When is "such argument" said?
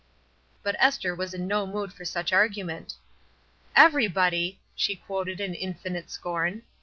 2.05-2.95